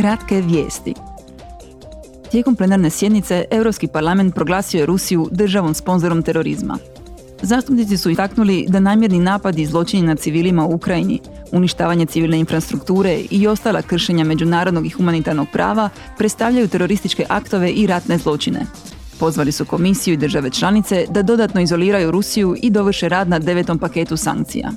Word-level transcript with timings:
Kratke 0.00 0.40
vijesti. 0.40 0.94
Tijekom 2.30 2.56
plenarne 2.56 2.90
sjednice 2.90 3.44
Europski 3.50 3.86
parlament 3.86 4.34
proglasio 4.34 4.78
je 4.78 4.86
Rusiju 4.86 5.28
državom 5.30 5.74
sponzorom 5.74 6.22
terorizma. 6.22 6.78
Zastupnici 7.42 7.96
su 7.96 8.10
istaknuli 8.10 8.66
da 8.68 8.80
namjerni 8.80 9.18
napadi 9.18 9.62
i 9.62 9.66
zločini 9.66 10.06
nad 10.06 10.18
civilima 10.18 10.66
u 10.66 10.74
Ukrajini, 10.74 11.20
uništavanje 11.52 12.06
civilne 12.06 12.38
infrastrukture 12.38 13.20
i 13.30 13.46
ostala 13.46 13.82
kršenja 13.82 14.24
međunarodnog 14.24 14.86
i 14.86 14.90
humanitarnog 14.90 15.46
prava 15.52 15.88
predstavljaju 16.18 16.68
terorističke 16.68 17.26
aktove 17.28 17.70
i 17.70 17.86
ratne 17.86 18.18
zločine. 18.18 18.66
Pozvali 19.18 19.52
su 19.52 19.64
komisiju 19.64 20.14
i 20.14 20.16
države 20.16 20.50
članice 20.50 21.06
da 21.10 21.22
dodatno 21.22 21.60
izoliraju 21.60 22.10
Rusiju 22.10 22.56
i 22.62 22.70
dovrše 22.70 23.08
rad 23.08 23.28
na 23.28 23.38
devetom 23.38 23.78
paketu 23.78 24.16
sankcija. 24.16 24.70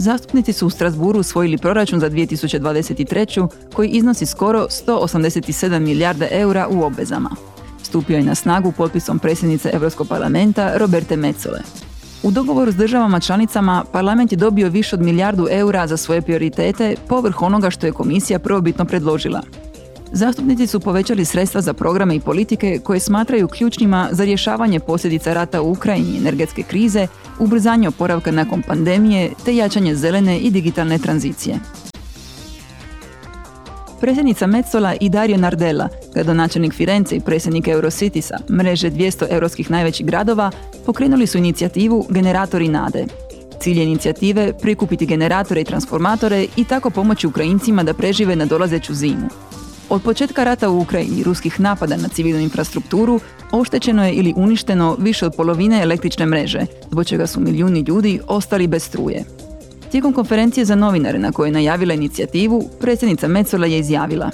Zastupnici 0.00 0.52
su 0.52 0.66
u 0.66 0.70
Strasburu 0.70 1.20
usvojili 1.20 1.58
proračun 1.58 2.00
za 2.00 2.10
2023. 2.10 3.48
koji 3.74 3.88
iznosi 3.88 4.26
skoro 4.26 4.66
187 4.86 5.78
milijarde 5.78 6.28
eura 6.30 6.68
u 6.68 6.82
obvezama. 6.82 7.30
Stupio 7.82 8.16
je 8.16 8.22
na 8.22 8.34
snagu 8.34 8.72
potpisom 8.72 9.18
predsjednice 9.18 9.70
Europskog 9.72 10.08
parlamenta 10.08 10.72
Roberte 10.76 11.16
Metzole. 11.16 11.60
U 12.22 12.30
dogovoru 12.30 12.72
s 12.72 12.76
državama 12.76 13.20
članicama 13.20 13.84
parlament 13.92 14.32
je 14.32 14.36
dobio 14.36 14.68
više 14.68 14.96
od 14.96 15.02
milijardu 15.02 15.46
eura 15.50 15.86
za 15.86 15.96
svoje 15.96 16.22
prioritete 16.22 16.94
povrh 17.08 17.42
onoga 17.42 17.70
što 17.70 17.86
je 17.86 17.92
komisija 17.92 18.38
prvobitno 18.38 18.84
predložila. 18.84 19.42
Zastupnici 20.12 20.66
su 20.66 20.80
povećali 20.80 21.24
sredstva 21.24 21.60
za 21.60 21.72
programe 21.72 22.16
i 22.16 22.20
politike 22.20 22.80
koje 22.84 23.00
smatraju 23.00 23.48
ključnima 23.48 24.08
za 24.12 24.24
rješavanje 24.24 24.80
posljedica 24.80 25.34
rata 25.34 25.62
u 25.62 25.70
Ukrajini, 25.70 26.18
energetske 26.18 26.62
krize, 26.62 27.06
ubrzanje 27.38 27.88
oporavka 27.88 28.30
nakon 28.30 28.62
pandemije 28.62 29.30
te 29.44 29.56
jačanje 29.56 29.94
zelene 29.94 30.38
i 30.38 30.50
digitalne 30.50 30.98
tranzicije. 30.98 31.58
Predsjednica 34.00 34.46
Metzola 34.46 34.94
i 35.00 35.08
Dario 35.08 35.36
Nardella, 35.36 35.88
gradonačelnik 36.14 36.74
Firence 36.74 37.16
i 37.16 37.20
predsjednik 37.20 37.68
Eurocitisa, 37.68 38.38
mreže 38.50 38.90
200 38.90 39.26
europskih 39.30 39.70
najvećih 39.70 40.06
gradova, 40.06 40.50
pokrenuli 40.86 41.26
su 41.26 41.38
inicijativu 41.38 42.06
Generatori 42.08 42.68
nade. 42.68 43.04
Cilj 43.60 43.82
inicijative 43.82 44.52
prikupiti 44.62 45.06
generatore 45.06 45.60
i 45.60 45.64
transformatore 45.64 46.46
i 46.56 46.64
tako 46.64 46.90
pomoći 46.90 47.26
Ukrajincima 47.26 47.82
da 47.82 47.94
prežive 47.94 48.36
na 48.36 48.44
dolazeću 48.44 48.94
zimu. 48.94 49.28
Od 49.90 50.02
početka 50.02 50.44
rata 50.44 50.70
u 50.70 50.80
Ukrajini 50.80 51.20
i 51.20 51.22
ruskih 51.22 51.60
napada 51.60 51.96
na 51.96 52.08
civilnu 52.08 52.42
infrastrukturu 52.42 53.20
oštećeno 53.52 54.04
je 54.06 54.12
ili 54.12 54.34
uništeno 54.36 54.96
više 54.98 55.26
od 55.26 55.34
polovine 55.36 55.82
električne 55.82 56.26
mreže, 56.26 56.66
zbog 56.90 57.06
čega 57.06 57.26
su 57.26 57.40
milijuni 57.40 57.84
ljudi 57.88 58.20
ostali 58.26 58.66
bez 58.66 58.82
struje. 58.82 59.24
Tijekom 59.90 60.12
konferencije 60.12 60.64
za 60.64 60.74
novinare 60.74 61.18
na 61.18 61.32
kojoj 61.32 61.48
je 61.48 61.52
najavila 61.52 61.94
inicijativu, 61.94 62.68
predsjednica 62.80 63.28
Metzola 63.28 63.66
je 63.66 63.78
izjavila. 63.78 64.30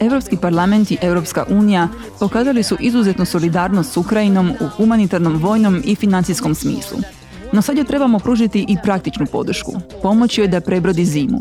Europski 0.00 0.36
parlament 0.36 0.90
i 0.90 0.98
Europska 1.02 1.44
unija 1.50 1.88
pokazali 2.20 2.62
su 2.62 2.76
izuzetnu 2.80 3.24
solidarnost 3.24 3.92
s 3.92 3.96
Ukrajinom 3.96 4.50
u 4.60 4.68
humanitarnom, 4.76 5.36
vojnom 5.36 5.82
i 5.84 5.94
financijskom 5.94 6.54
smislu. 6.54 6.98
No 7.52 7.62
sad 7.62 7.76
joj 7.76 7.86
trebamo 7.86 8.18
pružiti 8.18 8.66
i 8.68 8.76
praktičnu 8.82 9.26
podršku, 9.26 9.72
pomoći 10.02 10.40
joj 10.40 10.48
da 10.48 10.60
prebrodi 10.60 11.04
zimu. 11.04 11.38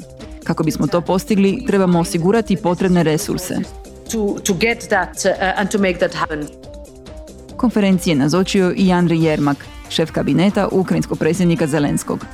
Kako 0.48 0.64
bismo 0.64 0.88
to 0.88 1.02
postigli, 1.02 1.64
trebamo 1.68 2.00
osigurati 2.00 2.56
potrebne 2.56 3.04
resurse. 3.04 3.56
Uh. 4.16 4.40
Konferencije 7.58 8.16
nazočio 8.16 8.74
i 8.76 8.92
Andrej 8.92 9.26
Jermak, 9.26 9.58
šef 9.90 10.12
kabineta 10.12 10.68
ukrajinskog 10.72 11.20
predsjednika 11.20 11.68
Zelenskog. 11.68 12.26